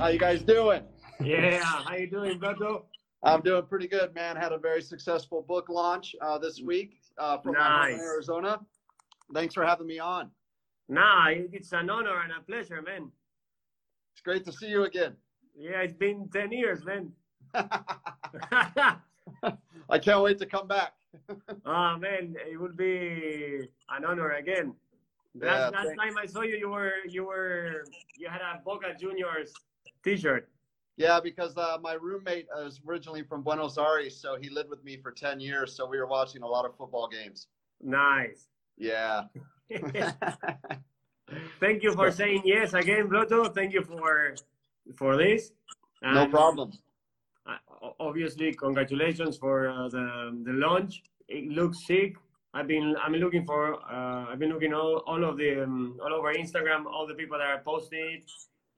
[0.00, 0.82] How you guys doing?
[1.22, 2.84] Yeah, how you doing, Beto?
[3.22, 4.34] I'm doing pretty good, man.
[4.34, 8.00] Had a very successful book launch uh, this week uh, from nice.
[8.00, 8.60] Arizona.
[9.34, 10.30] Thanks for having me on.
[10.88, 13.12] Nah, it's an honor and a pleasure, man.
[14.14, 15.16] It's great to see you again.
[15.54, 17.12] Yeah, it's been 10 years, man.
[17.54, 18.96] I
[20.00, 20.94] can't wait to come back.
[21.66, 24.74] oh, man, it would be an honor again.
[25.34, 27.84] Last, yeah, last time I saw you, you were you were
[28.18, 29.52] you had a Boca Juniors
[30.04, 30.48] T-shirt.
[30.96, 34.98] Yeah, because uh, my roommate is originally from Buenos Aires, so he lived with me
[34.98, 35.74] for ten years.
[35.74, 37.46] So we were watching a lot of football games.
[37.80, 38.48] Nice.
[38.76, 39.22] Yeah.
[41.60, 43.48] Thank you for saying yes again, Blotto.
[43.48, 44.34] Thank you for
[44.96, 45.52] for this.
[46.02, 46.72] And no problem.
[47.98, 51.02] obviously, congratulations for uh, the the launch.
[51.28, 52.16] It looks sick.
[52.52, 56.12] I've been I'm looking for uh, I've been looking all, all of the um, all
[56.12, 58.30] over Instagram all the people that are posting it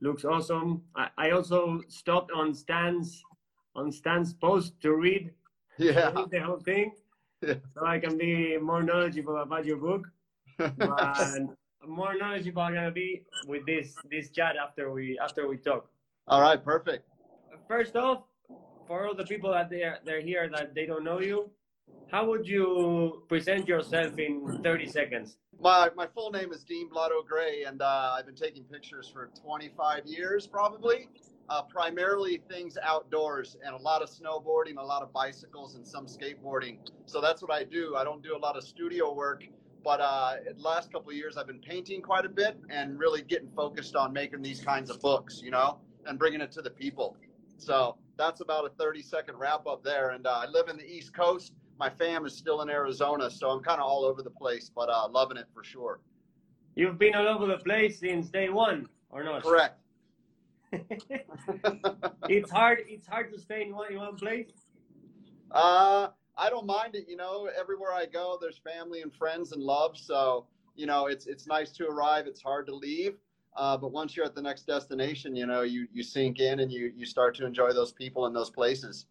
[0.03, 0.83] looks awesome.
[0.97, 3.22] I, I also stopped on Stan's
[3.75, 5.31] on Stan's post to read
[5.78, 6.11] yeah.
[6.31, 6.92] the whole thing.
[7.41, 7.55] Yeah.
[7.75, 10.06] so I can be more knowledgeable about your book.
[10.58, 11.50] And
[11.86, 15.89] more knowledgeable I'm gonna be with this this chat after we after we talk.
[16.28, 17.08] All right perfect.
[17.67, 18.23] First off
[18.86, 21.50] for all the people that they're they're here that they don't know you
[22.12, 25.39] how would you present yourself in 30 seconds?
[25.59, 29.31] My, my full name is Dean Blotto Gray, and uh, I've been taking pictures for
[29.43, 31.09] 25 years, probably.
[31.48, 36.07] Uh, primarily things outdoors and a lot of snowboarding, a lot of bicycles, and some
[36.07, 36.79] skateboarding.
[37.07, 37.97] So that's what I do.
[37.97, 39.45] I don't do a lot of studio work,
[39.85, 43.23] but uh, the last couple of years I've been painting quite a bit and really
[43.23, 46.70] getting focused on making these kinds of books, you know, and bringing it to the
[46.70, 47.17] people.
[47.59, 50.11] So that's about a 30 second wrap up there.
[50.11, 53.51] And uh, I live in the East Coast my fam is still in Arizona, so
[53.51, 56.01] I'm kind of all over the place, but uh, loving it for sure.
[56.75, 59.42] You've been all over the place since day one, or not?
[59.42, 59.79] Correct.
[62.29, 62.79] it's hard.
[62.87, 64.52] It's hard to stay in one in one place.
[65.51, 66.08] Uh,
[66.39, 67.07] I don't mind it.
[67.08, 69.98] You know, everywhere I go, there's family and friends and love.
[69.98, 72.27] So you know, it's it's nice to arrive.
[72.27, 73.17] It's hard to leave.
[73.55, 76.73] Uh, but once you're at the next destination, you know, you you sink in and
[76.73, 79.07] you you start to enjoy those people and those places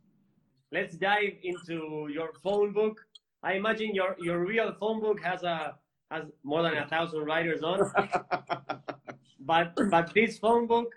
[0.72, 3.00] let's dive into your phone book.
[3.44, 5.76] I imagine your your real phone book has a
[6.10, 7.80] has more than a thousand writers on.
[9.40, 10.94] but but this phone book,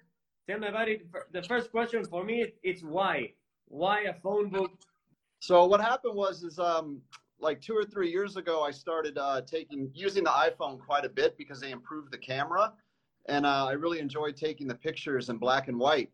[0.48, 1.06] tell me about it.
[1.32, 3.32] The first question for me is why?
[3.66, 4.70] Why a phone book?
[5.40, 7.00] So what happened was is um
[7.40, 11.08] like two or three years ago I started uh, taking using the iPhone quite a
[11.08, 12.72] bit because they improved the camera,
[13.26, 16.10] and uh, I really enjoyed taking the pictures in black and white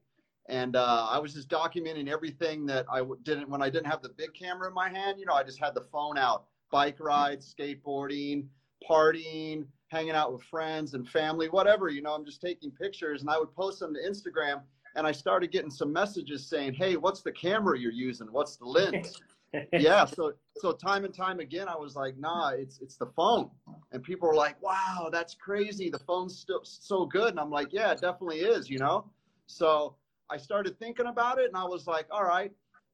[0.50, 4.08] and uh, I was just documenting everything that I didn't when I didn't have the
[4.08, 5.18] big camera in my hand.
[5.18, 8.46] You know, I just had the phone out, bike rides, skateboarding,
[8.88, 11.88] partying, hanging out with friends and family, whatever.
[11.88, 14.62] You know, I'm just taking pictures, and I would post them to Instagram.
[14.96, 18.26] And I started getting some messages saying, "Hey, what's the camera you're using?
[18.32, 19.20] What's the lens?"
[19.72, 23.50] yeah, so so time and time again, I was like, "Nah, it's it's the phone."
[23.92, 25.90] And people were like, "Wow, that's crazy.
[25.90, 29.04] The phone's still so good." And I'm like, "Yeah, it definitely is." You know,
[29.46, 29.94] so
[30.30, 32.52] I started thinking about it and I was like, all right,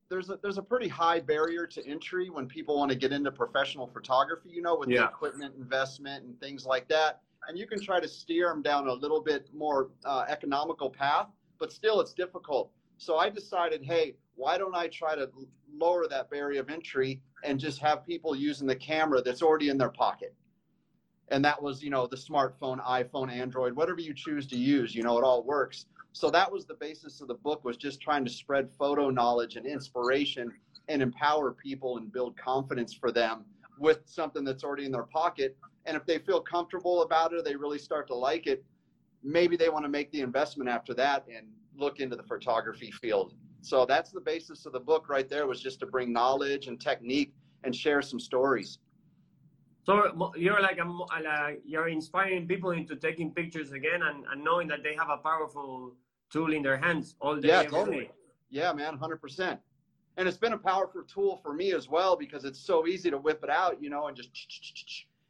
[0.09, 3.31] there's a there's a pretty high barrier to entry when people want to get into
[3.31, 5.01] professional photography, you know, with yeah.
[5.01, 7.21] the equipment investment and things like that.
[7.49, 11.29] And you can try to steer them down a little bit more uh, economical path,
[11.59, 12.71] but still it's difficult.
[12.99, 15.31] So I decided, hey, why don't I try to
[15.73, 19.79] lower that barrier of entry and just have people using the camera that's already in
[19.79, 20.35] their pocket?
[21.29, 25.03] And that was, you know, the smartphone, iPhone, Android, whatever you choose to use, you
[25.03, 25.87] know, it all works.
[26.17, 29.57] So that was the basis of the book was just trying to spread photo knowledge
[29.57, 30.51] and inspiration
[30.89, 33.45] and empower people and build confidence for them
[33.79, 35.59] with something that's already in their pocket.
[35.85, 38.65] And if they feel comfortable about it, they really start to like it,
[39.23, 43.35] maybe they want to make the investment after that and look into the photography field.
[43.61, 46.81] So that's the basis of the book right there was just to bring knowledge and
[46.81, 48.79] technique and share some stories.
[49.85, 54.83] So you're like a, you're inspiring people into taking pictures again and, and knowing that
[54.83, 55.93] they have a powerful
[56.31, 57.49] tool in their hands all day.
[57.49, 58.05] Yeah, totally.
[58.05, 58.11] Day.
[58.51, 59.61] Yeah, man, hundred percent.
[60.17, 63.19] And it's been a powerful tool for me as well because it's so easy to
[63.19, 64.31] whip it out, you know, and just.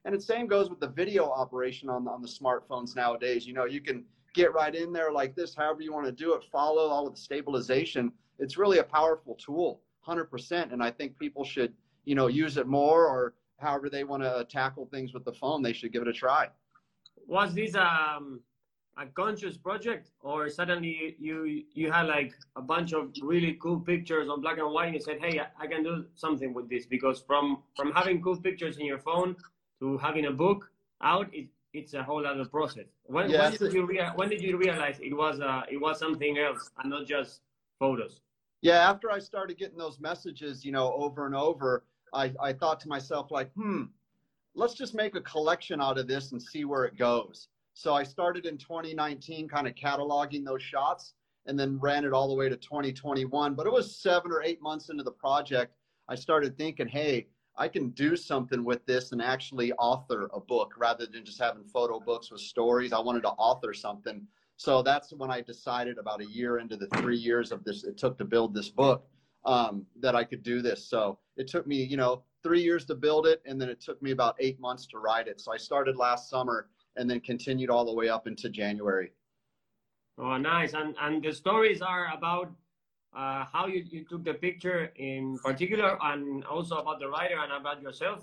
[0.05, 3.47] And the same goes with the video operation on on the smartphones nowadays.
[3.47, 4.05] You know, you can
[4.35, 6.45] get right in there like this, however you want to do it.
[6.53, 8.13] Follow all of the stabilization.
[8.39, 10.73] It's really a powerful tool, hundred percent.
[10.73, 11.73] And I think people should,
[12.05, 15.63] you know, use it more or however they want to tackle things with the phone.
[15.63, 16.49] They should give it a try.
[17.27, 18.41] Was this um
[18.99, 24.29] a conscious project or suddenly you you had like a bunch of really cool pictures
[24.29, 27.21] on black and white and you said hey i can do something with this because
[27.21, 29.37] from from having cool pictures in your phone
[29.81, 30.71] to having a book
[31.03, 32.87] out it, it's a whole other process.
[33.05, 35.99] When, Yeah, when did you rea- when did you realize it was uh, it was
[35.99, 37.43] something else and not just
[37.79, 38.21] photos?
[38.63, 41.85] Yeah, after I started getting those messages, you know, over and over,
[42.15, 43.83] I, I thought to myself, like, hmm,
[44.55, 47.49] let's just make a collection out of this and see where it goes.
[47.79, 51.13] So I started in 2019, kind of cataloging those shots
[51.45, 53.55] and then ran it all the way to 2021.
[53.55, 55.75] But it was seven or eight months into the project,
[56.09, 60.73] I started thinking, hey, I can do something with this and actually author a book
[60.79, 62.95] rather than just having photo books with stories.
[62.95, 64.27] I wanted to author something.
[64.57, 67.99] So that's when I decided about a year into the three years of this it
[67.99, 69.07] took to build this book
[69.45, 70.89] um, that I could do this.
[70.89, 74.01] So it took me, you know, three years to build it, and then it took
[74.01, 75.43] me about eight months to write it.
[75.43, 79.13] So I started last summer and then continued all the way up into January.
[80.19, 80.73] Oh, nice.
[80.73, 82.51] And and the stories are about
[83.15, 87.53] uh, how you, you took the picture in particular, and also about the writer and
[87.53, 88.21] about yourself.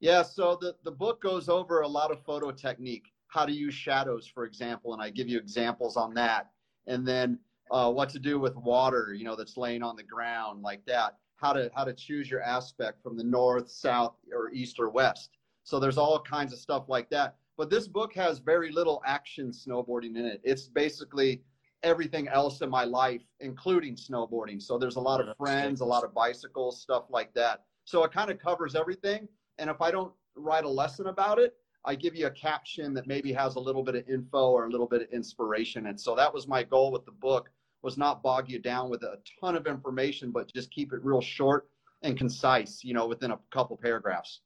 [0.00, 3.74] Yeah, so the, the book goes over a lot of photo technique, how to use
[3.74, 6.50] shadows, for example, and I give you examples on that.
[6.86, 7.38] And then
[7.70, 11.18] uh, what to do with water, you know, that's laying on the ground like that.
[11.36, 15.30] How to how to choose your aspect from the north, south, or east or west.
[15.64, 17.36] So there's all kinds of stuff like that.
[17.62, 20.40] But this book has very little action snowboarding in it.
[20.42, 21.44] It's basically
[21.84, 24.60] everything else in my life, including snowboarding.
[24.60, 27.62] So there's a lot of friends, a lot of bicycles, stuff like that.
[27.84, 29.28] So it kind of covers everything.
[29.58, 31.54] And if I don't write a lesson about it,
[31.84, 34.68] I give you a caption that maybe has a little bit of info or a
[34.68, 35.86] little bit of inspiration.
[35.86, 37.48] And so that was my goal with the book
[37.82, 41.20] was not bog you down with a ton of information, but just keep it real
[41.20, 41.68] short
[42.02, 44.40] and concise, you know, within a couple paragraphs.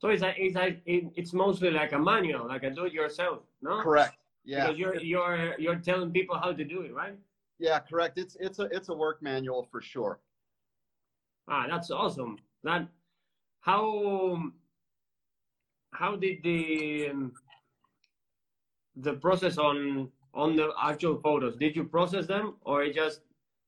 [0.00, 3.82] So it's a, it's a, it's mostly like a manual, like a do-it-yourself, no?
[3.82, 4.16] Correct.
[4.44, 4.66] Yeah.
[4.66, 7.16] Because you're you're you're telling people how to do it, right?
[7.58, 8.16] Yeah, correct.
[8.16, 10.20] It's it's a it's a work manual for sure.
[11.46, 12.38] Ah, that's awesome.
[12.64, 12.88] That
[13.60, 14.50] how
[15.92, 17.10] how did the
[18.96, 21.56] the process on on the actual photos?
[21.56, 23.20] Did you process them, or it just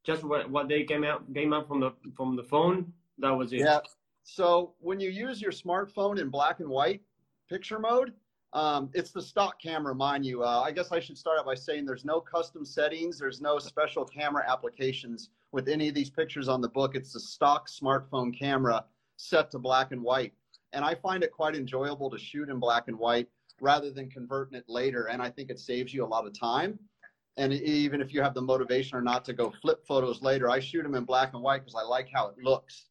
[0.02, 2.90] just what what they came out came out from the from the phone?
[3.18, 3.60] That was it.
[3.60, 3.80] Yeah.
[4.24, 7.02] So when you use your smartphone in black and white
[7.48, 8.12] picture mode,
[8.52, 10.44] um, it's the stock camera, mind you.
[10.44, 13.58] Uh, I guess I should start out by saying there's no custom settings, there's no
[13.58, 16.94] special camera applications with any of these pictures on the book.
[16.94, 18.84] It's the stock smartphone camera
[19.16, 20.32] set to black and white.
[20.74, 23.28] And I find it quite enjoyable to shoot in black and white
[23.60, 25.06] rather than converting it later.
[25.06, 26.78] And I think it saves you a lot of time.
[27.38, 30.60] And even if you have the motivation or not to go flip photos later, I
[30.60, 32.86] shoot them in black and white because I like how it looks.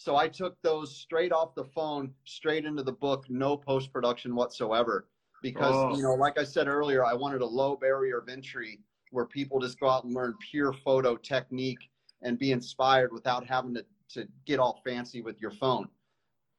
[0.00, 4.34] So I took those straight off the phone, straight into the book, no post production
[4.34, 5.06] whatsoever.
[5.42, 5.94] Because, Oh.
[5.94, 8.80] you know, like I said earlier, I wanted a low barrier of entry
[9.10, 11.90] where people just go out and learn pure photo technique
[12.22, 15.86] and be inspired without having to, to get all fancy with your phone.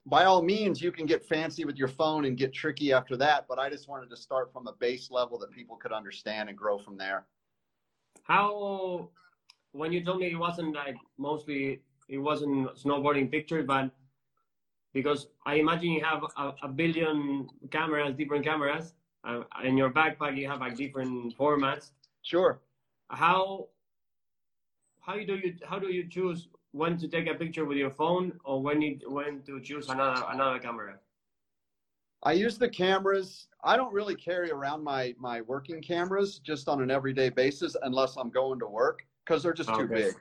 [0.06, 3.48] By all means, you can get fancy with your phone and get tricky after that,
[3.48, 6.56] but I just wanted to start from a base level that people could understand and
[6.56, 7.26] grow from there.
[8.22, 9.10] How
[9.72, 11.82] when you told me it wasn't like mostly
[12.12, 13.90] it wasn't snowboarding pictures, but
[14.94, 18.94] because I imagine you have a, a billion cameras, different cameras,
[19.24, 21.92] uh, in your backpack you have like different formats.
[22.22, 22.60] Sure.
[23.10, 23.68] How
[25.00, 28.34] how do you how do you choose when to take a picture with your phone
[28.44, 30.96] or when you when to choose another another camera?
[32.24, 33.48] I use the cameras.
[33.64, 38.18] I don't really carry around my my working cameras just on an everyday basis unless
[38.18, 40.14] I'm going to work because they're just too big.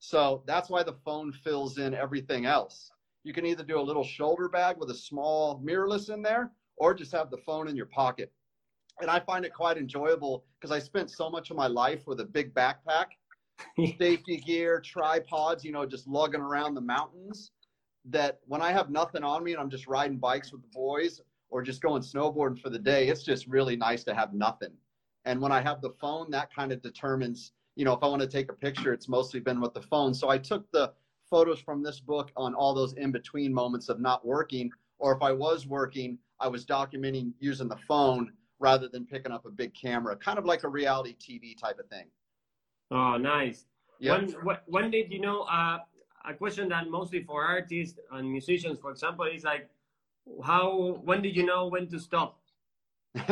[0.00, 2.90] So that's why the phone fills in everything else.
[3.22, 6.94] You can either do a little shoulder bag with a small mirrorless in there or
[6.94, 8.32] just have the phone in your pocket.
[9.00, 12.20] And I find it quite enjoyable because I spent so much of my life with
[12.20, 13.06] a big backpack,
[13.98, 17.52] safety gear, tripods, you know, just lugging around the mountains
[18.06, 21.20] that when I have nothing on me and I'm just riding bikes with the boys
[21.50, 24.72] or just going snowboarding for the day, it's just really nice to have nothing.
[25.26, 28.20] And when I have the phone, that kind of determines, you know, if I want
[28.20, 30.12] to take a picture, it's mostly been with the phone.
[30.12, 30.92] So I took the
[31.30, 35.22] photos from this book on all those in between moments of not working, or if
[35.22, 39.72] I was working, I was documenting using the phone rather than picking up a big
[39.72, 42.04] camera, kind of like a reality TV type of thing.
[42.90, 43.64] Oh, nice.
[43.98, 44.18] Yeah.
[44.18, 45.44] When, when when did you know?
[45.44, 45.78] Uh,
[46.28, 49.70] a question that mostly for artists and musicians, for example, is like,
[50.44, 52.42] how when did you know when to stop?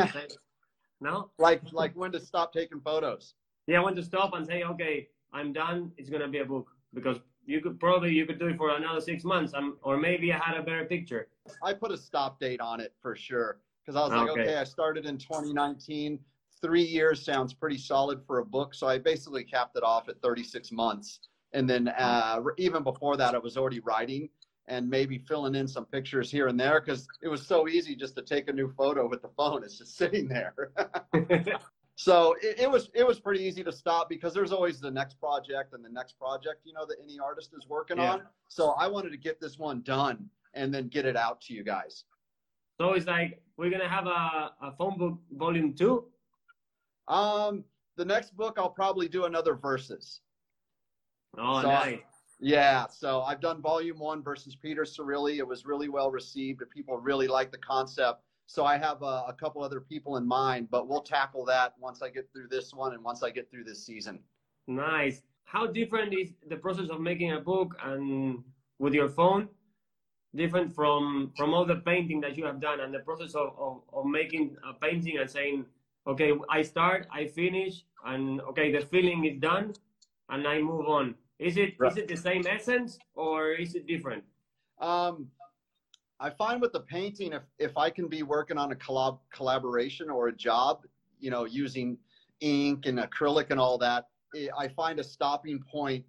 [1.03, 1.31] no.
[1.39, 3.35] like like when to stop taking photos.
[3.69, 5.93] Yeah, when to stop and say, okay, I'm done.
[5.99, 9.01] It's gonna be a book because you could probably you could do it for another
[9.01, 11.29] six months, um, or maybe I had a better picture.
[11.63, 14.41] I put a stop date on it for sure because I was like, Okay.
[14.41, 16.19] okay, I started in 2019.
[16.63, 20.21] Three years sounds pretty solid for a book, so I basically capped it off at
[20.23, 21.21] 36 months.
[21.53, 24.31] And then uh, even before that, I was already writing,
[24.67, 28.17] and maybe filling in some pictures here and there because it was so easy just
[28.17, 29.63] to take a new photo with the phone.
[29.63, 30.73] It's just sitting there.
[31.99, 35.19] so it, it, was it was pretty easy to stop because there's always the next
[35.19, 38.13] project and the next project you know that any artist is working yeah.
[38.13, 38.23] on.
[38.47, 41.65] So I wanted to get this one done and then get it out to you
[41.65, 42.05] guys.
[42.81, 46.05] So it's like we're gonna have a, a phone book volume two.
[47.09, 47.65] Um,
[47.97, 50.21] the next book I'll probably do another verses.
[51.37, 51.99] Oh, so nice.
[52.39, 55.39] Yeah, so I've done volume one versus Peter Cirilli.
[55.39, 56.63] It was really well received.
[56.73, 58.23] People really like the concept.
[58.49, 62.01] So I have a, a, couple other people in mind, but we'll tackle that once
[62.01, 64.21] I get through this one and once I get through this season.
[64.67, 65.21] Nice.
[65.45, 68.43] How different is the process of making a book and
[68.79, 69.49] with your phone?
[70.35, 73.83] Different from from all the painting that you have done and the process of, of,
[73.93, 75.67] of making a painting and saying,
[76.07, 79.75] okay, I start, I finish, and okay, the feeling is done,
[80.31, 81.93] and I move on is it right.
[81.93, 84.25] is it the same essence or is it different?
[84.81, 85.29] Um,
[86.21, 90.11] I find with the painting, if if I can be working on a collab collaboration
[90.11, 90.85] or a job,
[91.21, 91.99] you know, using
[92.41, 94.09] ink and acrylic and all that,
[94.57, 96.05] I find a stopping point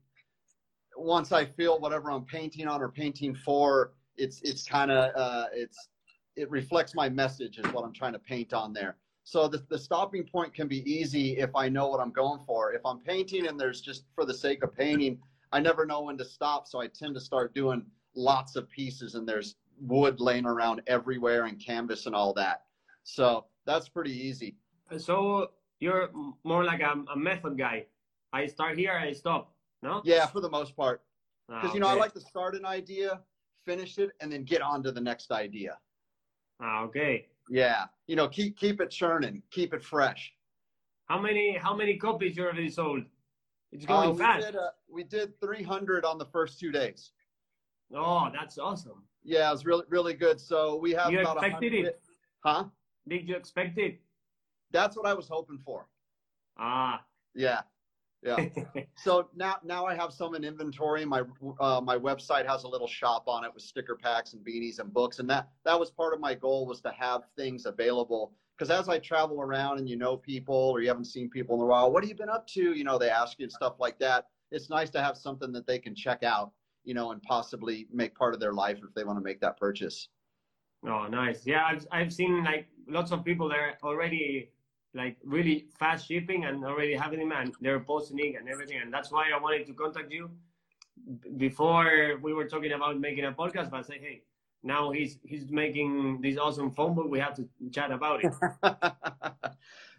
[0.97, 3.93] once I feel whatever I'm painting on or painting for.
[4.17, 5.89] It's it's kind of uh, it's
[6.35, 8.97] it reflects my message is what I'm trying to paint on there.
[9.25, 12.73] So the, the stopping point can be easy if I know what I'm going for.
[12.73, 15.19] If I'm painting and there's just for the sake of painting,
[15.51, 16.67] I never know when to stop.
[16.67, 17.85] So I tend to start doing
[18.15, 22.63] lots of pieces and there's wood laying around everywhere and canvas and all that.
[23.03, 24.55] So that's pretty easy.
[24.97, 26.09] So you're
[26.43, 27.85] more like a, a method guy.
[28.33, 29.53] I start here, I stop.
[29.81, 30.01] No?
[30.03, 31.01] Yeah, for the most part.
[31.47, 33.21] Because, ah, you know, I like to start an idea,
[33.65, 35.77] finish it, and then get on to the next idea.
[36.61, 37.27] Ah, okay.
[37.49, 40.33] Yeah, you know, keep keep it churning, keep it fresh.
[41.05, 43.03] How many how many copies you already sold?
[43.71, 44.45] It's going uh, we fast.
[44.45, 47.11] Did, uh, we did 300 on the first two days.
[47.95, 49.03] Oh, that's awesome.
[49.23, 50.39] Yeah, it was really really good.
[50.39, 52.01] So we have you about expected it,
[52.43, 52.65] huh?
[53.07, 53.99] Did you expect it?
[54.71, 55.87] That's what I was hoping for.
[56.57, 57.03] Ah.
[57.35, 57.61] Yeah,
[58.23, 58.49] yeah.
[58.95, 61.05] so now now I have some in inventory.
[61.05, 61.23] My
[61.59, 64.93] uh, my website has a little shop on it with sticker packs and beanies and
[64.93, 68.33] books, and that that was part of my goal was to have things available.
[68.57, 71.61] Because as I travel around and you know people or you haven't seen people in
[71.61, 72.73] a while, what have you been up to?
[72.73, 74.27] You know, they ask you and stuff like that.
[74.51, 76.51] It's nice to have something that they can check out,
[76.89, 79.55] you know, and possibly make part of their life if they want to make that
[79.57, 80.09] purchase.
[80.83, 81.45] Oh, nice.
[81.45, 84.49] Yeah, I've I've seen like lots of people there already
[84.95, 88.79] like really fast shipping and already having them and they're posting it and everything.
[88.81, 90.31] And that's why I wanted to contact you
[91.37, 94.23] before we were talking about making a podcast, but I say, hey,
[94.63, 97.07] now he's he's making this awesome phone book.
[97.07, 98.33] We have to chat about it.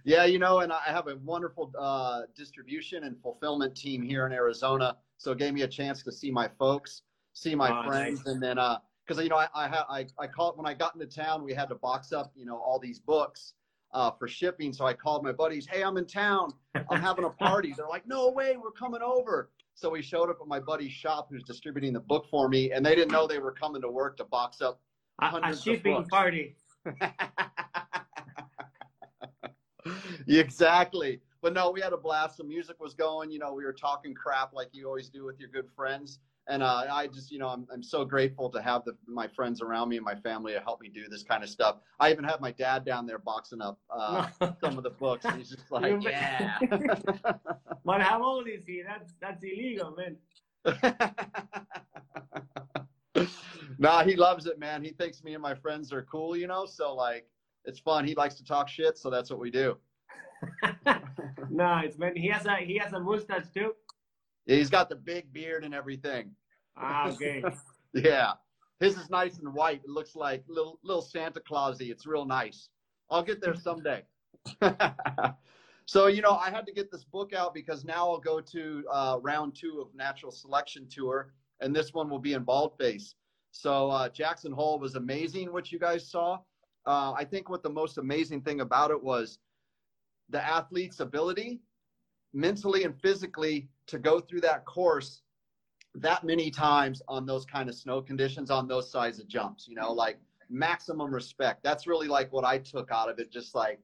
[0.04, 4.32] yeah, you know, and I have a wonderful uh, distribution and fulfillment team here in
[4.32, 4.96] Arizona.
[5.18, 7.02] So it gave me a chance to see my folks,
[7.32, 8.34] see my oh, friends, nice.
[8.34, 11.06] and then because uh, you know I I, I I called when I got into
[11.06, 13.54] town, we had to box up you know all these books
[13.92, 14.72] uh, for shipping.
[14.72, 16.52] So I called my buddies, hey, I'm in town.
[16.90, 17.74] I'm having a party.
[17.76, 19.50] They're like, no way, we're coming over.
[19.74, 22.84] So we showed up at my buddy's shop who's distributing the book for me, and
[22.84, 24.80] they didn't know they were coming to work to box up
[25.20, 26.56] a, shipping party.
[30.38, 31.20] exactly.
[31.42, 32.36] But no, we had a blast.
[32.36, 33.30] The music was going.
[33.30, 36.20] You know, we were talking crap like you always do with your good friends
[36.50, 39.62] and uh, I just, you know, I'm, I'm so grateful to have the, my friends
[39.62, 41.76] around me and my family to help me do this kind of stuff.
[42.00, 44.26] I even have my dad down there boxing up uh,
[44.60, 45.24] some of the books.
[45.24, 46.58] And he's just like, yeah.
[47.84, 48.82] but how old is he?
[48.84, 50.16] That's that's illegal, man.
[53.78, 54.82] nah, he loves it, man.
[54.82, 56.66] He thinks me and my friends are cool, you know.
[56.66, 57.28] So like,
[57.64, 58.04] it's fun.
[58.04, 59.76] He likes to talk shit, so that's what we do.
[61.50, 62.16] nice, man.
[62.16, 63.74] He has a he has a mustache too.
[64.46, 66.32] Yeah, he's got the big beard and everything.
[66.76, 67.42] Ah, okay.
[67.94, 68.32] yeah.
[68.80, 69.82] His is nice and white.
[69.84, 71.90] It looks like little little Santa Clausy.
[71.90, 72.68] It's real nice.
[73.10, 74.04] I'll get there someday.
[75.86, 78.84] so you know, I had to get this book out because now I'll go to
[78.90, 83.14] uh, round two of Natural Selection Tour, and this one will be in Baldface.
[83.52, 85.52] So uh, Jackson Hole was amazing.
[85.52, 86.38] What you guys saw.
[86.86, 89.38] Uh, I think what the most amazing thing about it was
[90.30, 91.60] the athlete's ability,
[92.32, 95.22] mentally and physically, to go through that course
[95.94, 99.74] that many times on those kind of snow conditions on those size of jumps you
[99.74, 101.62] know like maximum respect.
[101.62, 103.78] That's really like what i took out of it just like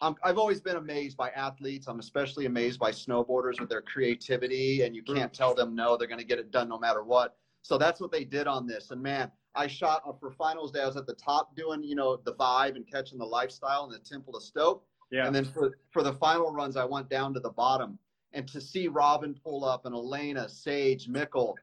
[0.00, 1.86] i have always been amazed by athletes.
[1.86, 6.08] I'm especially amazed by snowboarders with their creativity and you can't tell them no they're
[6.08, 7.36] going to get it done no matter what.
[7.62, 8.90] So that's what they did on this.
[8.90, 11.94] And man i shot uh, for finals day i was at the top doing you
[11.94, 15.26] know the vibe and catching the lifestyle in the temple of stoke yeah.
[15.26, 17.98] and then for, for the final runs i went down to the bottom
[18.34, 21.54] and to see Robin pull up and Elena, Sage, Mikkel,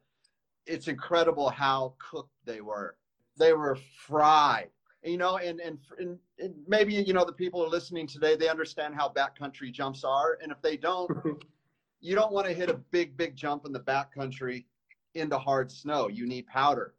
[0.65, 2.95] it's incredible how cooked they were.
[3.37, 4.69] They were fried,
[5.03, 8.49] you know, and, and, and, and maybe, you know, the people are listening today, they
[8.49, 10.37] understand how backcountry jumps are.
[10.41, 11.11] And if they don't,
[12.01, 14.65] you don't want to hit a big, big jump in the backcountry
[15.13, 16.07] into hard snow.
[16.07, 16.93] You need powder.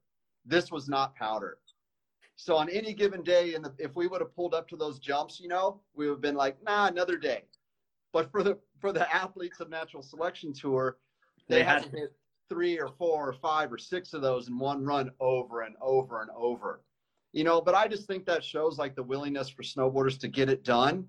[0.44, 1.58] This was not powder.
[2.42, 5.38] So on any given day, and if we would have pulled up to those jumps,
[5.38, 7.44] you know, we would have been like, nah, another day.
[8.12, 10.98] But for the for the athletes of natural selection tour,
[11.48, 12.16] they, they had to hit
[12.48, 16.20] three or four or five or six of those in one run over and over
[16.20, 16.82] and over.
[17.32, 20.48] You know, but I just think that shows like the willingness for snowboarders to get
[20.48, 21.06] it done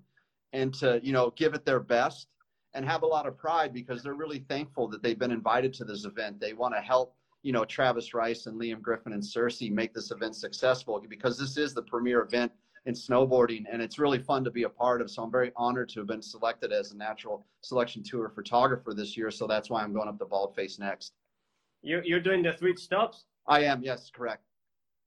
[0.52, 2.28] and to, you know, give it their best
[2.74, 5.84] and have a lot of pride because they're really thankful that they've been invited to
[5.84, 6.38] this event.
[6.38, 10.10] They want to help, you know, Travis Rice and Liam Griffin and Cersei make this
[10.10, 12.50] event successful because this is the premier event
[12.86, 15.10] in snowboarding, and it's really fun to be a part of.
[15.10, 19.14] So I'm very honored to have been selected as a natural selection tour photographer this
[19.14, 19.30] year.
[19.30, 21.12] So that's why I'm going up to Baldface next.
[21.82, 23.24] You're you're doing the three stops.
[23.46, 23.82] I am.
[23.82, 24.42] Yes, correct.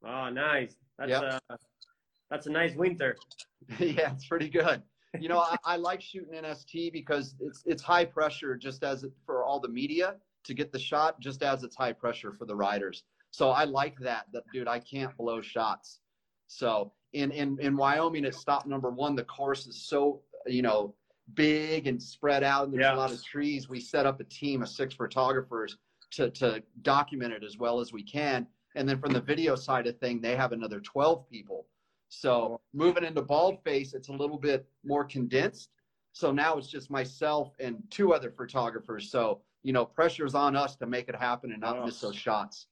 [0.05, 0.75] Oh, nice.
[0.99, 1.41] That's yep.
[1.49, 1.55] uh,
[2.29, 3.17] that's a nice winter.
[3.79, 4.83] yeah, it's pretty good.
[5.19, 9.43] You know, I, I, like shooting NST because it's it's high pressure just as for
[9.43, 13.03] all the media to get the shot, just as it's high pressure for the riders.
[13.31, 14.25] So I like that.
[14.33, 15.99] That dude, I can't blow shots.
[16.47, 20.95] So in in in Wyoming at stop number one, the course is so you know
[21.33, 22.95] big and spread out, and there's yeah.
[22.95, 23.69] a lot of trees.
[23.69, 25.77] We set up a team of six photographers
[26.11, 28.47] to to document it as well as we can.
[28.75, 31.65] And then from the video side of thing, they have another 12 people.
[32.09, 35.71] So moving into Baldface, it's a little bit more condensed.
[36.13, 39.11] So now it's just myself and two other photographers.
[39.11, 41.85] So you know, pressure's on us to make it happen and not oh.
[41.85, 42.67] miss those shots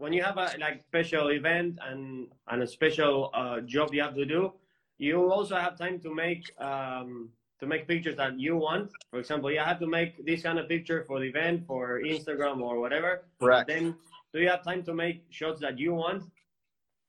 [0.00, 4.14] when you have a like special event and and a special uh, job you have
[4.14, 4.52] to do,
[4.96, 7.28] you also have time to make um,
[7.60, 8.90] to make pictures that you want.
[9.10, 12.62] For example, you have to make this kind of picture for the event, for Instagram
[12.62, 13.24] or whatever.
[13.38, 13.68] Correct.
[13.68, 13.94] Then,
[14.32, 16.22] do you have time to make shots that you want?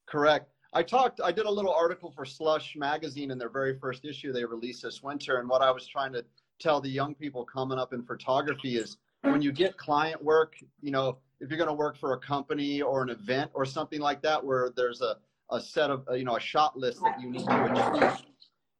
[0.06, 0.52] Correct.
[0.74, 1.22] I talked.
[1.24, 4.84] I did a little article for Slush magazine in their very first issue they released
[4.84, 6.26] this winter, and what I was trying to
[6.60, 10.92] tell the young people coming up in photography is when you get client work, you
[10.92, 14.22] know, if you're going to work for a company or an event or something like
[14.22, 15.18] that where there's a,
[15.52, 18.26] a set of you know a shot list that you need to achieve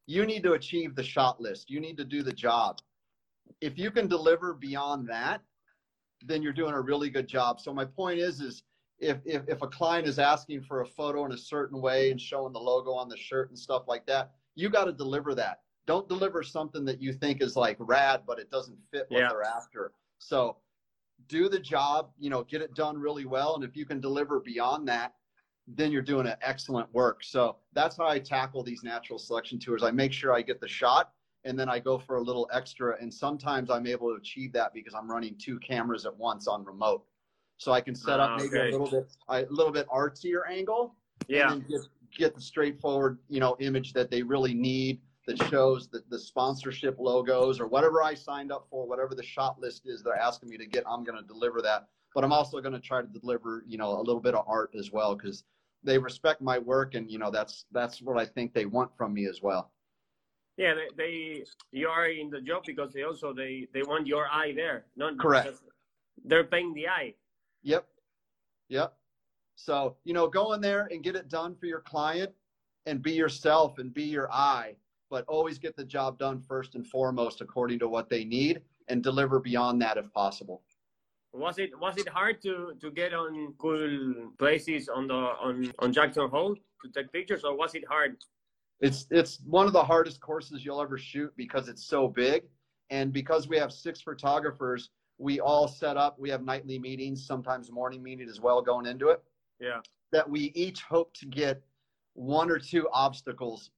[0.06, 1.70] you need to achieve the shot list.
[1.70, 2.80] You need to do the job.
[3.60, 5.42] If you can deliver beyond that
[6.24, 7.60] then you're doing a really good job.
[7.60, 8.62] So my point is is
[8.98, 12.20] if, if, if a client is asking for a photo in a certain way and
[12.20, 15.60] showing the logo on the shirt and stuff like that you got to deliver that.
[15.86, 19.28] Don't deliver something that you think is like rad but it doesn't fit what yeah.
[19.28, 20.56] they're after so
[21.28, 23.54] do the job, you know, get it done really well.
[23.54, 25.14] And if you can deliver beyond that,
[25.66, 27.22] then you're doing an excellent work.
[27.22, 29.82] So that's how I tackle these natural selection tours.
[29.82, 31.12] I make sure I get the shot
[31.44, 32.96] and then I go for a little extra.
[33.00, 36.64] And sometimes I'm able to achieve that because I'm running two cameras at once on
[36.64, 37.04] remote.
[37.58, 38.68] So I can set up ah, maybe okay.
[38.68, 40.96] a little bit a little bit artsier angle.
[41.28, 41.52] Yeah.
[41.52, 41.80] And get,
[42.16, 46.98] get the straightforward, you know, image that they really need that shows the, the sponsorship
[46.98, 50.58] logos or whatever I signed up for, whatever the shot list is they're asking me
[50.58, 51.88] to get, I'm going to deliver that.
[52.14, 54.74] But I'm also going to try to deliver, you know, a little bit of art
[54.78, 55.44] as well because
[55.84, 59.14] they respect my work and you know that's that's what I think they want from
[59.14, 59.72] me as well.
[60.56, 64.26] Yeah, they, they you are in the job because they also they they want your
[64.30, 65.48] eye there, not correct.
[66.24, 67.14] They're paying the eye.
[67.62, 67.86] Yep,
[68.68, 68.94] yep.
[69.56, 72.30] So you know, go in there and get it done for your client,
[72.86, 74.76] and be yourself and be your eye
[75.12, 79.02] but always get the job done first and foremost according to what they need and
[79.02, 80.62] deliver beyond that if possible.
[81.34, 85.14] Was it was it hard to to get on cool places on the
[85.46, 88.16] on on Jackson Hole to take pictures, or was it hard?
[88.80, 92.44] It's it's one of the hardest courses you'll ever shoot because it's so big,
[92.88, 96.18] and because we have six photographers, we all set up.
[96.18, 99.22] We have nightly meetings, sometimes morning meeting as well, going into it.
[99.60, 99.80] Yeah.
[100.10, 101.62] That we each hope to get
[102.14, 103.70] one or two obstacles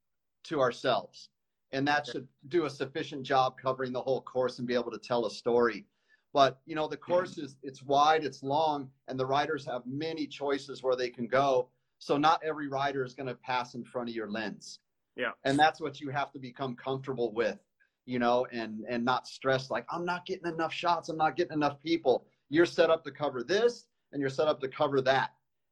[0.45, 1.29] to ourselves.
[1.73, 4.99] And that should do a sufficient job covering the whole course and be able to
[4.99, 5.87] tell a story.
[6.33, 7.13] But you know, the hmm.
[7.13, 11.27] course is it's wide, it's long, and the riders have many choices where they can
[11.27, 11.69] go.
[11.99, 14.81] So not every rider is going to pass in front of your lens.
[15.17, 15.31] Yeah.
[15.45, 17.59] And that's what you have to become comfortable with,
[18.05, 21.55] you know, and and not stress like I'm not getting enough shots, I'm not getting
[21.55, 22.27] enough people.
[22.51, 25.31] You're set up to cover this and you're set up to cover that.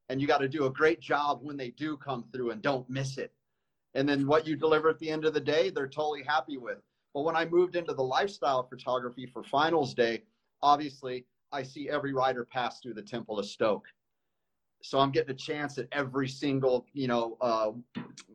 [0.09, 2.89] And you got to do a great job when they do come through and don't
[2.91, 3.33] miss it
[3.95, 6.79] and then what you deliver at the end of the day, they're totally happy with.
[7.15, 10.23] But when I moved into the lifestyle photography for finals day,
[10.63, 13.87] obviously I see every rider pass through the Temple of Stoke.
[14.83, 17.73] So I'm getting a chance at every single, you know, uh,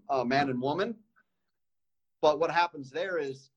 [0.10, 0.96] uh, man and woman.
[2.22, 3.50] But what happens there is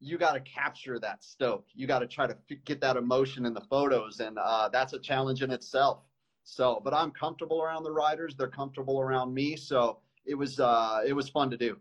[0.00, 1.66] you got to capture that stoke.
[1.74, 4.92] You got to try to f- get that emotion in the photos, and uh, that's
[4.92, 6.00] a challenge in itself.
[6.44, 8.34] So, but I'm comfortable around the riders.
[8.36, 9.56] They're comfortable around me.
[9.56, 11.76] So it was uh, it was fun to do.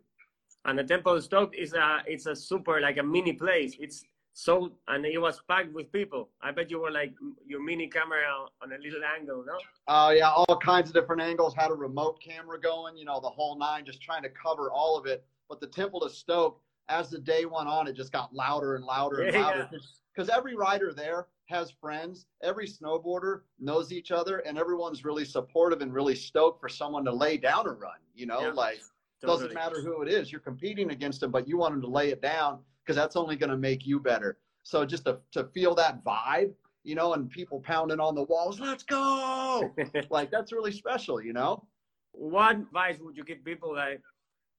[0.66, 3.76] And the Temple Stoke is a it's a super like a mini place.
[3.80, 4.04] It's
[4.34, 6.30] so and it was packed with people.
[6.42, 7.14] I bet you were like
[7.46, 8.22] your mini camera
[8.62, 9.58] on a little angle, no?
[9.88, 11.54] Oh uh, yeah, all kinds of different angles.
[11.54, 14.98] Had a remote camera going, you know, the whole nine, just trying to cover all
[14.98, 15.26] of it.
[15.50, 18.86] But the Temple to Stoke, as the day went on, it just got louder and
[18.86, 19.70] louder and louder.
[20.16, 20.38] Because yeah.
[20.38, 22.26] every rider there has friends.
[22.42, 27.14] Every snowboarder knows each other, and everyone's really supportive and really stoked for someone to
[27.14, 27.98] lay down a run.
[28.14, 28.82] You know, yeah, like
[29.22, 29.40] totally.
[29.40, 30.32] doesn't matter who it is.
[30.32, 33.36] You're competing against them, but you want them to lay it down because that's only
[33.36, 34.38] going to make you better.
[34.64, 38.60] So just to to feel that vibe, you know, and people pounding on the walls,
[38.60, 39.74] let's go!
[40.10, 41.66] like that's really special, you know.
[42.12, 44.00] What advice would you give people that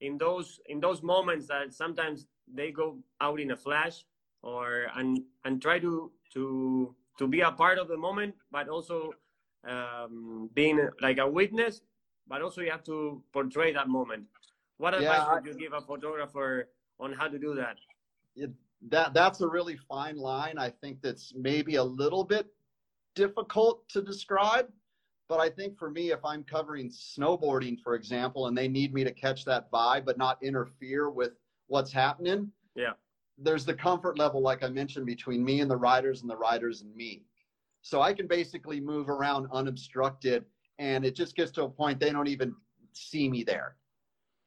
[0.01, 4.05] in those in those moments that sometimes they go out in a flash
[4.43, 9.13] or and and try to to to be a part of the moment, but also
[9.67, 11.81] um, being like a witness,
[12.29, 14.25] but also you have to portray that moment.
[14.79, 17.77] What advice yeah, would you give a photographer on how to do that?
[18.37, 18.51] It,
[18.91, 20.59] that that's a really fine line.
[20.59, 22.47] I think that's maybe a little bit
[23.15, 24.69] difficult to describe,
[25.29, 29.05] but I think for me, if I'm covering snowboarding, for example, and they need me
[29.05, 31.33] to catch that vibe but not interfere with
[31.69, 32.93] what's happening, yeah,
[33.39, 36.83] there's the comfort level, like I mentioned, between me and the riders and the riders
[36.83, 37.23] and me.
[37.83, 40.45] So I can basically move around unobstructed
[40.79, 42.55] and it just gets to a point they don't even
[42.93, 43.77] see me there.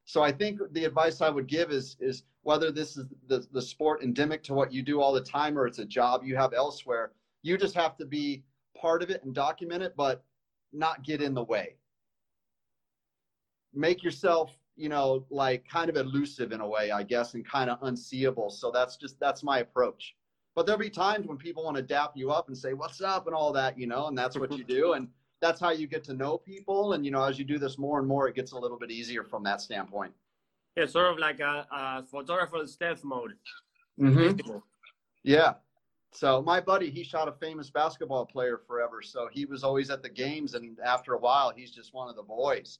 [0.05, 3.61] So I think the advice I would give is is whether this is the, the
[3.61, 6.53] sport endemic to what you do all the time or it's a job you have
[6.53, 7.11] elsewhere,
[7.43, 8.43] you just have to be
[8.79, 10.23] part of it and document it, but
[10.71, 11.75] not get in the way.
[13.73, 17.69] Make yourself you know, like kind of elusive in a way, I guess, and kind
[17.69, 18.49] of unseeable.
[18.51, 20.15] So that's just that's my approach.
[20.55, 23.25] But there'll be times when people want to dap you up and say, "What's up?"
[23.25, 25.07] and all that, you know, and that's what you do, and
[25.41, 26.93] that's how you get to know people.
[26.93, 28.91] And you know, as you do this more and more, it gets a little bit
[28.91, 30.13] easier from that standpoint.
[30.75, 33.33] Yeah, sort of like a, a photographer stealth mode.
[33.99, 34.57] Mm-hmm.
[35.23, 35.53] Yeah.
[36.13, 39.01] So my buddy, he shot a famous basketball player forever.
[39.01, 42.15] So he was always at the games, and after a while, he's just one of
[42.15, 42.79] the boys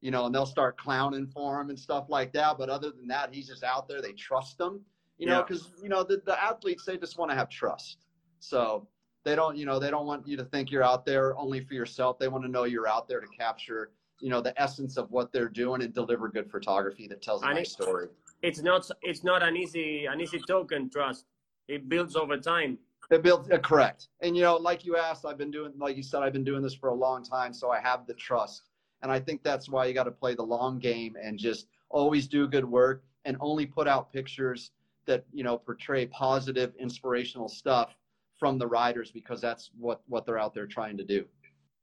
[0.00, 2.58] you know, and they'll start clowning for him and stuff like that.
[2.58, 4.00] But other than that, he's just out there.
[4.00, 4.80] They trust him,
[5.18, 7.98] you know, because you know the, the athletes they just want to have trust.
[8.38, 8.86] So
[9.24, 11.74] they don't, you know, they don't want you to think you're out there only for
[11.74, 12.18] yourself.
[12.18, 15.32] They want to know you're out there to capture, you know, the essence of what
[15.32, 18.08] they're doing and deliver good photography that tells a nice story.
[18.42, 21.24] It's not it's not an easy an easy token trust.
[21.66, 22.78] It builds over time.
[23.10, 24.08] It builds uh, correct.
[24.20, 26.62] And you know, like you asked, I've been doing like you said, I've been doing
[26.62, 28.70] this for a long time, so I have the trust
[29.02, 32.26] and I think that's why you got to play the long game and just always
[32.26, 34.72] do good work and only put out pictures
[35.06, 37.96] that, you know, portray positive, inspirational stuff
[38.38, 41.24] from the riders because that's what, what they're out there trying to do.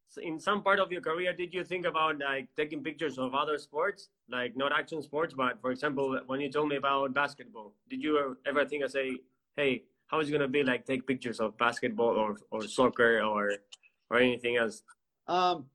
[0.10, 3.36] So in some part of your career, did you think about like taking pictures of
[3.36, 7.74] other sports, like not action sports, but for example, when you told me about basketball,
[7.90, 9.18] did you ever think i say,
[9.58, 13.56] hey, how is it gonna be like take pictures of basketball or, or soccer or
[14.10, 14.84] or anything else?
[15.28, 15.66] Um,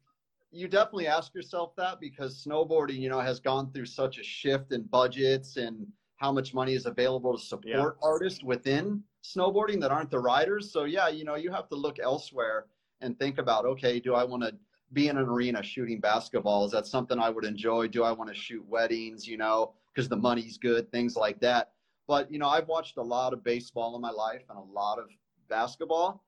[0.52, 4.72] you definitely ask yourself that because snowboarding, you know, has gone through such a shift
[4.72, 5.86] in budgets and
[6.20, 8.06] how much money is available to support yeah.
[8.06, 10.70] artists within snowboarding that aren't the riders.
[10.70, 12.66] So yeah, you know, you have to look elsewhere
[13.00, 14.54] and think about, okay, do I want to
[14.92, 16.66] be in an arena shooting basketball?
[16.66, 17.88] Is that something I would enjoy?
[17.88, 21.72] Do I want to shoot weddings, you know, because the money's good, things like that.
[22.06, 24.98] But, you know, I've watched a lot of baseball in my life and a lot
[24.98, 25.06] of
[25.48, 26.22] basketball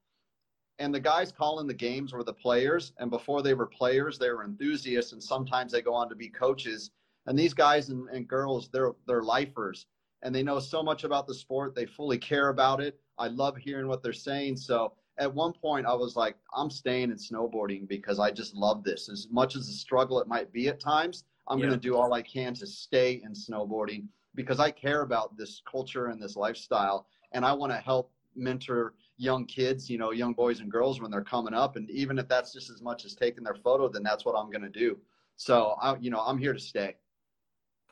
[0.78, 4.30] and the guys calling the games were the players and before they were players they
[4.30, 6.90] were enthusiasts and sometimes they go on to be coaches
[7.26, 9.86] and these guys and, and girls they're they're lifers
[10.22, 13.56] and they know so much about the sport they fully care about it i love
[13.56, 17.86] hearing what they're saying so at one point i was like i'm staying in snowboarding
[17.88, 21.24] because i just love this as much as a struggle it might be at times
[21.48, 21.66] i'm yeah.
[21.66, 25.62] going to do all i can to stay in snowboarding because i care about this
[25.70, 30.32] culture and this lifestyle and i want to help mentor young kids, you know, young
[30.32, 31.76] boys and girls when they're coming up.
[31.76, 34.50] And even if that's just as much as taking their photo, then that's what I'm
[34.50, 34.98] going to do.
[35.36, 36.96] So, I, you know, I'm here to stay.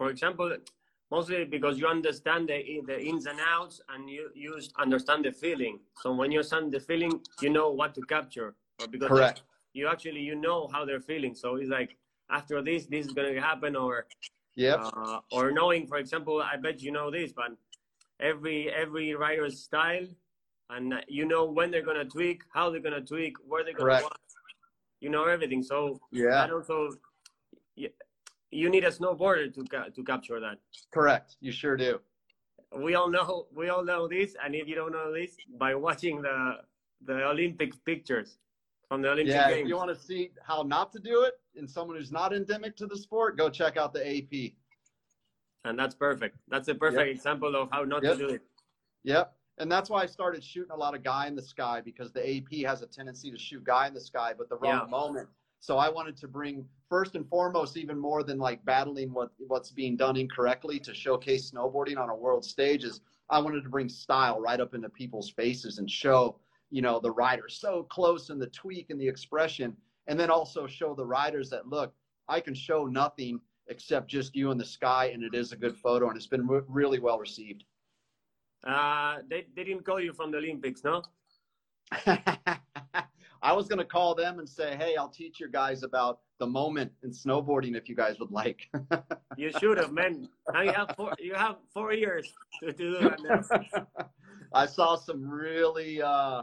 [0.01, 0.57] For example,
[1.11, 5.79] mostly because you understand the, the ins and outs and you, you understand the feeling.
[6.03, 8.55] So when you understand the feeling, you know what to capture.
[8.91, 9.43] Because Correct.
[9.75, 11.35] You actually, you know how they're feeling.
[11.35, 11.99] So it's like,
[12.31, 14.07] after this, this is going to happen or,
[14.55, 17.51] yeah, uh, or knowing, for example, I bet you know this, but
[18.19, 20.07] every, every rider's style
[20.71, 24.19] and you know when they're gonna tweak, how they're gonna tweak, where they're gonna walk.
[25.01, 25.63] You know everything.
[25.63, 26.91] So yeah, also
[28.51, 30.59] you need a snowboarder to ca- to capture that.
[30.93, 31.37] Correct.
[31.41, 32.01] You sure do.
[32.77, 36.23] We all know we all know this, and if you don't know this, by watching
[36.23, 36.59] the
[37.03, 38.39] the Olympic pictures.
[38.89, 39.69] from the Olympic Yeah, if Games.
[39.69, 42.87] you want to see how not to do it and someone who's not endemic to
[42.89, 44.57] the sport, go check out the AP.
[45.65, 46.37] And that's perfect.
[46.49, 47.15] That's a perfect Yep.
[47.17, 48.19] example of how not Yep.
[48.19, 48.43] to do it.
[49.05, 49.33] Yep.
[49.59, 52.29] And that's why I started shooting a lot of guy in the sky because the
[52.37, 54.87] AP has a tendency to shoot guy in the sky, but the wrong Yeah.
[54.87, 55.29] moment.
[55.61, 59.71] So I wanted to bring first and foremost, even more than like battling what what's
[59.71, 63.89] being done incorrectly to showcase snowboarding on a world stage is I wanted to bring
[63.89, 68.41] style right up into people's faces and show, you know, the riders so close and
[68.41, 71.93] the tweak and the expression, and then also show the riders that look,
[72.27, 75.77] I can show nothing except just you in the sky, and it is a good
[75.77, 77.65] photo, and it's been re- really well received.
[78.67, 81.03] Uh, they, they didn't call you from the Olympics, no?
[83.43, 86.47] I was going to call them and say, hey, I'll teach your guys about the
[86.47, 88.69] moment in snowboarding if you guys would like.
[89.37, 90.29] You should have, man.
[90.53, 91.13] Now you have four.
[91.19, 92.31] You have four years
[92.63, 93.87] to, do that.
[94.53, 96.43] I saw some really uh,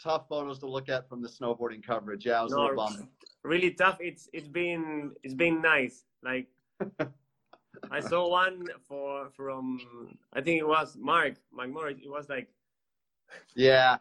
[0.00, 2.26] tough photos to look at from the snowboarding coverage.
[2.26, 3.08] Yeah, I was a No, little bummed.
[3.42, 3.96] really tough.
[4.00, 6.04] It's it's been it's been nice.
[6.22, 6.46] Like
[7.90, 9.80] I saw one for from
[10.32, 11.98] I think it was Mark McMorris.
[12.04, 12.48] It was like
[13.56, 13.96] Yeah,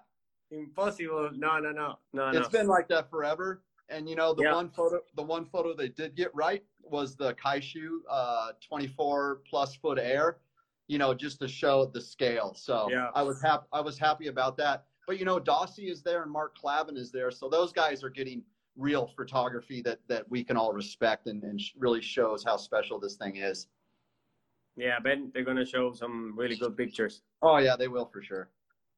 [0.51, 1.31] impossible.
[1.33, 2.39] No, no, no, no, no.
[2.39, 3.63] it's been like that forever.
[3.89, 4.53] And you know, the Yeah.
[4.55, 9.75] one photo, the one photo they did get right was the Kaishu uh, 24 plus
[9.75, 10.37] foot air.
[10.87, 12.53] You know, just to show the scale.
[12.53, 13.11] So Yeah.
[13.15, 13.65] I was happy.
[13.71, 14.85] I was happy about that.
[15.07, 18.09] But you know, Dossie is there and Mark Clavin is there, so those guys are
[18.09, 18.43] getting
[18.77, 23.15] real photography that that we can all respect and, and really shows how special this
[23.15, 23.67] thing is.
[24.77, 27.23] yeah, Ben, they're gonna show some really good pictures.
[27.41, 28.49] Oh yeah, they will for sure.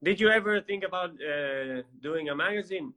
[0.03, 2.93] Did you ever think about uh, doing a magazine?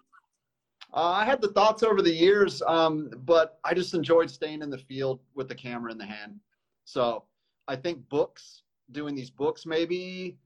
[0.93, 4.71] Uh, I had the thoughts over the years, um, but I just enjoyed staying in
[4.71, 6.41] the field with the camera in the hand.
[6.85, 7.25] So
[7.69, 10.37] I think books, doing these books, maybe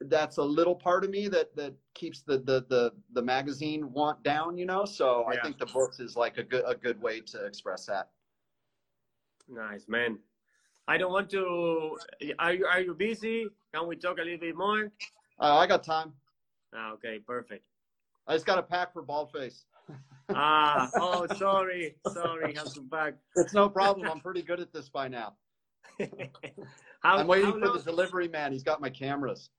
[0.00, 4.22] that's a little part of me that that keeps the the the, the magazine want
[4.22, 4.84] down, you know.
[4.84, 8.10] So I think the books is like a good a good way to express that.
[9.48, 10.18] Nice, man.
[10.86, 11.96] I don't want to.
[12.38, 13.46] Are you are you busy?
[13.74, 14.92] Can we talk a little bit more?
[15.38, 16.12] Uh, I got time.
[16.74, 17.66] Ah, okay, perfect.
[18.26, 19.64] I just got a pack for Baldface.
[20.34, 23.14] Ah, oh, sorry, sorry, have to back.
[23.36, 24.10] It's no problem.
[24.10, 25.36] I'm pretty good at this by now.
[26.00, 28.50] how, I'm waiting for long- the delivery man.
[28.50, 29.50] He's got my cameras.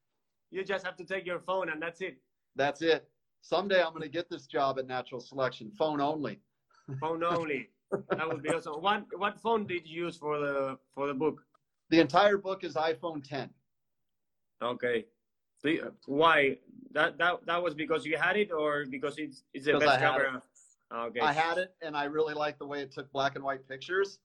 [0.52, 2.18] You just have to take your phone and that's it.
[2.58, 3.08] That's it.
[3.42, 6.42] Someday I'm going to get this job at Natural Selection, phone only.
[7.00, 7.70] Phone only.
[8.10, 8.82] That would be awesome.
[8.82, 11.42] What what phone did you use for the for the book?
[11.92, 13.50] The entire book is iPhone 10.
[14.62, 15.06] Okay.
[15.68, 16.58] So you- why
[16.92, 19.98] that that that was because you had it or because it's it's the best I
[19.98, 20.42] had camera?
[20.94, 21.20] Okay.
[21.20, 24.20] I had it and I really like the way it took black and white pictures.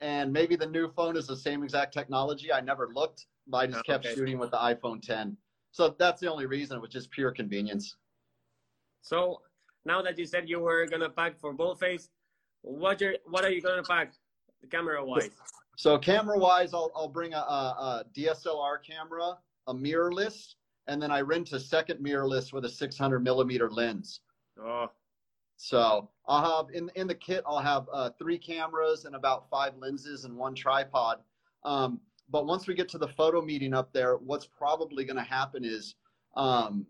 [0.00, 2.50] And maybe the new phone is the same exact technology.
[2.50, 4.14] I never looked, but I just oh, kept Okay.
[4.14, 5.36] shooting with the iPhone 10.
[5.70, 6.80] So that's the only reason.
[6.80, 7.96] which is pure convenience.
[9.02, 9.42] So
[9.84, 12.08] now that you said you were gonna pack for Baldface,
[12.62, 14.14] what you what are you gonna pack,
[14.70, 15.30] camera wise?
[15.76, 20.54] So camera wise, I'll, I'll bring a, a, a DSLR camera, a mirrorless,
[20.86, 24.20] and then I rent a second mirrorless with a 600 millimeter lens.
[24.60, 24.90] Oh,
[25.56, 29.76] So I'll have in in the kit I'll have uh, three cameras and about five
[29.76, 31.20] lenses and one tripod.
[31.64, 32.00] Um,
[32.30, 35.64] but once we get to the photo meeting up there, what's probably going to happen
[35.64, 35.94] is
[36.36, 36.86] um,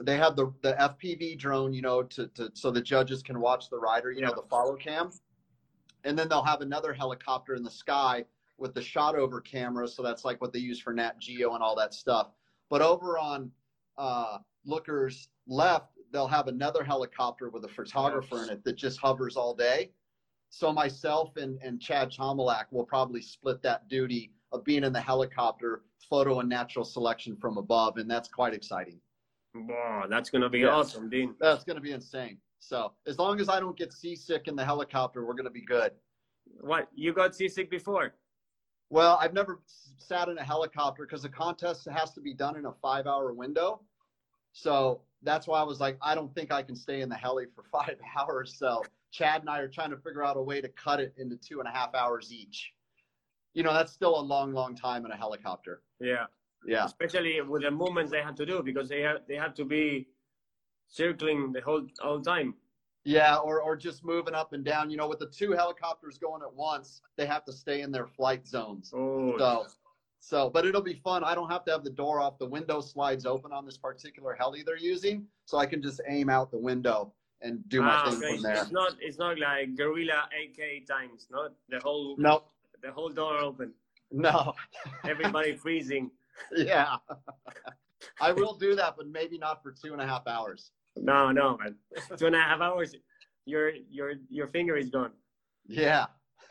[0.00, 3.70] they have the the FPV drone, you know, to, to so the judges can watch
[3.70, 5.10] the rider, you know, the follow cam,
[6.04, 8.24] and then they'll have another helicopter in the sky
[8.58, 9.86] with the shot over camera.
[9.88, 12.30] So that's like what they use for Nat Geo and all that stuff.
[12.70, 13.50] But over on
[13.98, 19.36] uh, Looker's left, they'll have another helicopter with a photographer in it that just hovers
[19.36, 19.90] all day.
[20.48, 25.00] So myself and, and Chad Chomlack will probably split that duty of being in the
[25.00, 29.00] helicopter, photo and natural selection from above, and that's quite exciting.
[29.54, 30.70] wow, that's gonna be Yes.
[30.70, 31.34] awesome, Dean.
[31.40, 32.38] That's going to be insane.
[32.60, 35.64] So as long as I don't get seasick in the helicopter, we're going to be
[35.64, 35.92] good.
[36.60, 38.14] What you got seasick before?
[38.90, 39.60] Well, I've never
[39.98, 43.32] sat in a helicopter because the contest has to be done in a five hour
[43.32, 43.80] window.
[44.52, 47.46] So that's why I was like, I don't think I can stay in the heli
[47.54, 48.54] for five hours.
[48.58, 51.36] So Chad and I are trying to figure out a way to cut it into
[51.36, 52.72] two and a half hours each.
[53.54, 55.82] You know, that's still a long, long time in a helicopter.
[56.00, 56.26] Yeah.
[56.66, 56.84] Yeah.
[56.84, 60.08] Especially with the movements they have to do because they have they have to be
[60.88, 62.54] circling the whole whole time.
[63.06, 63.36] Yeah.
[63.36, 64.90] Or, or just moving up and down.
[64.90, 68.06] You know, with the two helicopters going at once, they have to stay in their
[68.06, 68.92] flight zones.
[68.94, 69.66] Oh, So,
[70.18, 71.22] so, but it'll be fun.
[71.22, 72.38] I don't have to have the door off.
[72.38, 76.28] The window slides open on this particular heli they're using, so I can just aim
[76.28, 78.34] out the window and do my ah, thing okay.
[78.34, 78.62] from there.
[78.62, 82.42] It's not it's not like guerrilla AK times, not the whole No,
[82.82, 83.72] the whole door open,
[84.10, 84.54] no,
[85.04, 86.10] everybody freezing.
[86.56, 86.96] yeah.
[88.20, 90.70] I will do that, but maybe not for two and a half hours.
[90.96, 91.76] No, no, man.
[92.16, 92.94] Two and a half hours,
[93.44, 95.12] your your your finger is gone.
[95.66, 96.06] Yeah.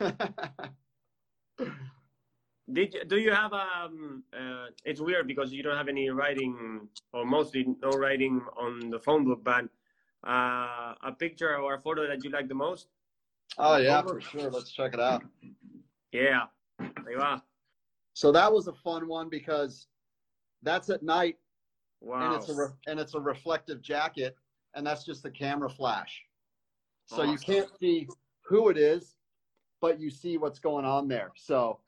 [2.72, 4.24] Did you, do you have um?
[4.32, 8.98] Uh, it's weird because you don't have any writing, or mostly no writing on the
[8.98, 9.66] phone book, but
[10.26, 12.88] uh, a picture or a photo that you like the most?
[13.58, 14.50] Oh yeah, for sure.
[14.50, 15.22] Let's check it out.
[16.12, 16.46] Yeah.
[18.14, 19.86] So that was a fun one because
[20.62, 21.36] that's at night,
[22.00, 22.26] Wow.
[22.26, 24.36] and it's a re- and it's a reflective jacket,
[24.74, 26.22] and that's just the camera flash.
[27.06, 28.08] So you can't see
[28.42, 29.14] who it is,
[29.80, 31.30] but you see what's going on there.
[31.36, 31.78] So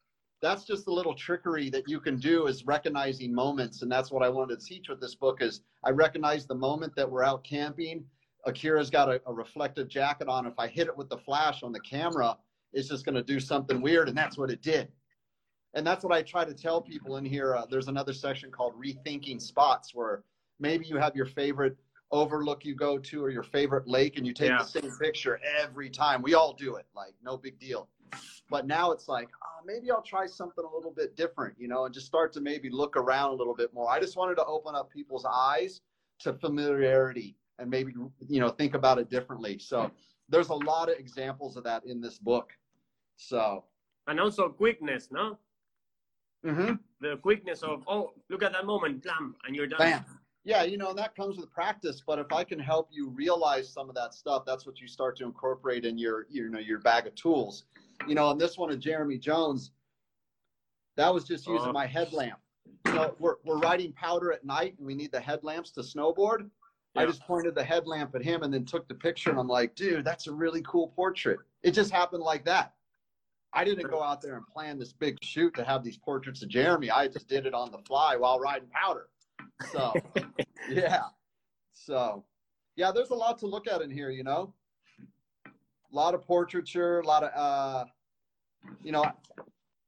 [0.40, 4.22] that's just a little trickery that you can do is recognizing moments, and that's what
[4.22, 5.42] I wanted to teach with this book.
[5.42, 8.04] Is I recognize the moment that we're out camping.
[8.46, 10.46] Akira's got a, a reflective jacket on.
[10.46, 12.36] If I hit it with the flash on the camera,
[12.72, 14.88] it's just going to do something weird, and that's what it did.
[15.74, 17.54] And that's what I try to tell people in here.
[17.54, 20.22] Uh, there's another section called rethinking spots where
[20.58, 21.76] maybe you have your favorite
[22.10, 24.58] overlook you go to or your favorite lake and you take Yeah.
[24.58, 26.22] the same picture every time.
[26.22, 27.88] We all do it, like no big deal.
[28.48, 31.84] But now it's like, oh, maybe I'll try something a little bit different, you know,
[31.84, 33.90] and just start to maybe look around a little bit more.
[33.90, 35.82] I just wanted to open up people's eyes
[36.20, 37.92] to familiarity and maybe,
[38.26, 39.58] you know, think about it differently.
[39.58, 39.90] So
[40.30, 42.52] there's a lot of examples of that in this book.
[43.16, 43.64] So,
[44.06, 45.36] and also quickness, no?
[46.44, 46.78] Mhm.
[47.00, 49.78] The quickness of oh, look at that moment, blam, and you're done.
[49.78, 50.04] Bam.
[50.44, 52.02] Yeah, you know, that comes with practice.
[52.06, 55.16] But if I can help you realize some of that stuff, that's what you start
[55.18, 57.64] to incorporate in your, you know, your bag of tools.
[58.06, 59.72] You know, on this one of Jeremy Jones,
[60.96, 61.72] that was just using Uh-huh.
[61.72, 62.38] my headlamp.
[62.86, 66.48] You know, we're, we're riding powder at night and we need the headlamps to snowboard.
[66.96, 69.74] I just pointed the headlamp at him and then took the picture and I'm like,
[69.76, 71.38] dude, that's a really cool portrait.
[71.62, 72.72] It just happened like that.
[73.58, 76.48] I didn't go out there and plan this big shoot to have these portraits of
[76.48, 76.92] Jeremy.
[76.92, 79.08] I just did it on the fly while riding powder.
[79.72, 79.94] So,
[80.70, 81.06] yeah.
[81.72, 82.24] So,
[82.76, 84.54] yeah, there's a lot to look at in here, you know.
[85.44, 85.50] A
[85.90, 87.86] lot of portraiture, a lot of, uh,
[88.84, 89.04] you know.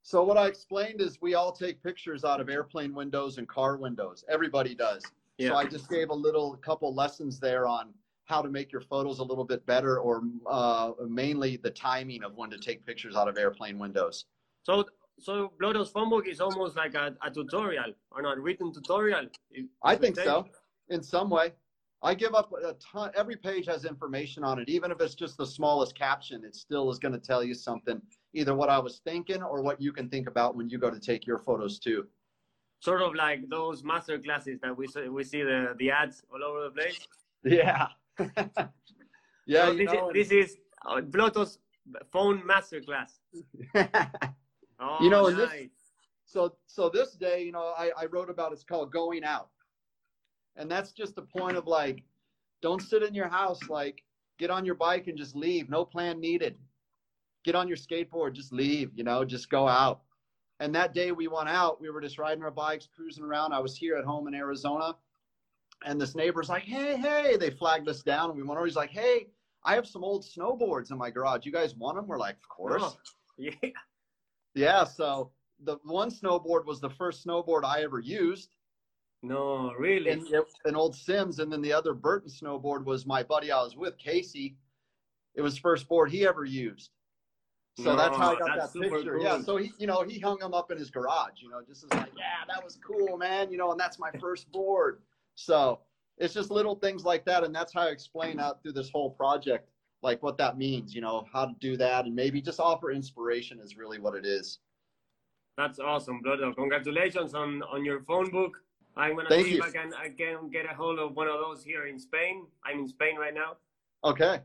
[0.03, 3.77] So what I explained is we all take pictures out of airplane windows and car
[3.77, 4.25] windows.
[4.27, 5.01] Everybody does.
[5.39, 7.93] So I just gave a little couple lessons there on
[8.31, 12.35] how to make your photos a little bit better, or uh, mainly the timing of
[12.35, 14.25] when to take pictures out of airplane windows.
[14.63, 14.85] So
[15.19, 19.27] so Blotto's phone book is almost like a, a tutorial or not written tutorial.
[19.51, 20.47] if- I think so,
[20.89, 21.51] in some way.
[22.03, 23.11] I give up a ton.
[23.15, 26.43] Every page has information on it, even if it's just the smallest caption.
[26.43, 28.01] It still is going to tell you something,
[28.33, 30.99] either what I was thinking or what you can think about when you go to
[30.99, 32.07] take your photos too.
[32.79, 36.43] Sort of like those master classes that we see, we see the, the ads all
[36.43, 36.99] over the place.
[37.43, 37.87] Yeah,
[39.45, 39.67] yeah.
[39.67, 41.59] So this, know, is, this is uh, Blotto's
[42.11, 43.19] phone masterclass.
[44.83, 45.67] Oh, You know, and this-
[46.25, 49.49] so so this day, you know, I, I wrote about it's called going out,
[50.55, 52.03] and that's just the point of like,
[52.61, 53.59] don't sit in your house.
[53.69, 54.03] Like,
[54.39, 55.69] get on your bike and just leave.
[55.69, 56.57] No plan needed.
[57.43, 58.91] Get on your skateboard, just leave.
[58.95, 60.01] You know, just go out.
[60.59, 63.51] And that day we went out, we were just riding our bikes, cruising around.
[63.51, 64.95] I was here at home in Arizona,
[65.85, 68.65] and this neighbor's like, "Hey, hey!" They flagged us down, and we went over.
[68.65, 69.27] He's like, "Hey,
[69.63, 71.45] I have some old snowboards in my garage.
[71.45, 72.97] You guys want them?" We're like, "Of course." Oh,
[73.37, 73.51] yeah.
[74.53, 75.31] Yeah, so
[75.63, 78.55] the one snowboard was the first snowboard I ever used,
[79.23, 80.09] No, really.
[80.11, 80.27] and
[80.65, 83.97] an old Sims, and then the other Burton snowboard was my buddy I was with,
[83.97, 84.57] Casey.
[85.35, 86.91] It was first board he ever used.
[87.77, 89.13] So that's how I got that picture.
[89.15, 89.23] cool.
[89.23, 91.41] Yeah, so he, you know, he hung them up in his garage.
[91.41, 93.49] You know, just as like, yeah, that was cool, man.
[93.49, 95.01] You know, and that's my first board.
[95.35, 95.79] So
[96.17, 99.09] it's just little things like that, and that's how I explain out through this whole
[99.09, 99.69] project,
[100.01, 100.93] like what that means.
[100.93, 104.25] You know, how to do that, and maybe just offer inspiration is really what it
[104.25, 104.59] is.
[105.57, 106.53] That's awesome, Blotto.
[106.53, 108.57] Congratulations on, on your phone book.
[108.95, 109.59] I'm gonna Thank see you.
[109.59, 112.45] if I can I can get a hold of one of those here in Spain.
[112.65, 113.57] I'm in Spain right now.
[114.03, 114.41] Okay.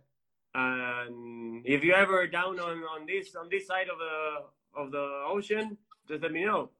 [0.54, 5.24] And if you're ever down on, on this on this side of the of the
[5.26, 5.76] ocean,
[6.08, 6.70] just let me know.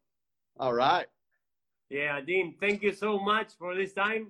[0.59, 1.07] All right.
[1.91, 4.29] Yeah, Dean, thank you so much for this time.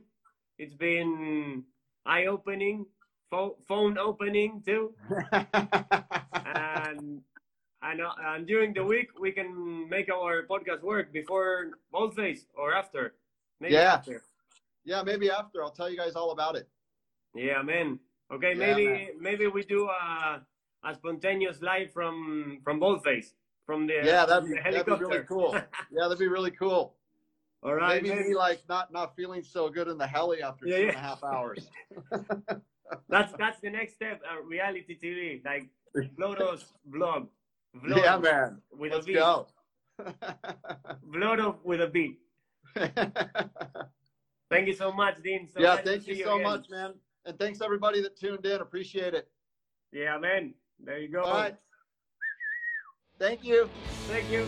[0.59, 1.65] It's been
[2.05, 2.87] eye opening,
[3.31, 4.95] pho- phone opening too.
[5.33, 7.23] and
[7.83, 12.75] and, uh, and during the week we can make our podcast work before Baldface or
[12.75, 13.15] after.
[13.61, 13.95] Maybe Yeah.
[13.95, 14.23] after.
[14.85, 16.69] yeah, maybe after I'll tell you guys all about it.
[17.35, 17.99] Yeah, man.
[18.33, 19.09] Okay, Yeah, maybe man.
[19.21, 20.43] maybe we do a
[20.85, 23.33] a spontaneous live from from Baldface
[23.65, 25.53] from the Yeah, that'd be, that'd be really cool.
[25.91, 26.96] Yeah, that'd be really cool.
[27.67, 28.29] All right, maybe man.
[28.29, 30.89] me like not not feeling so good in the heli after Yeah, two yeah.
[30.91, 31.69] and a half hours.
[33.09, 34.23] That's that's the next step.
[34.23, 35.67] Uh, reality TV, like
[36.17, 37.27] Blotto's vlog.
[37.85, 38.63] Vlog yeah, man.
[38.71, 39.15] With Let's a beat.
[39.17, 39.49] go.
[41.13, 42.21] Vlog with a beat.
[44.49, 45.49] Thank you so much, Dean.
[45.53, 46.45] So yeah, thank see you so again.
[46.45, 46.95] much, man.
[47.25, 48.61] And thanks everybody that tuned in.
[48.61, 49.29] Appreciate it.
[49.93, 50.55] Yeah, man.
[50.79, 51.23] There you go.
[51.23, 51.57] All right.
[53.19, 53.69] Thank you.
[54.07, 54.47] Thank you.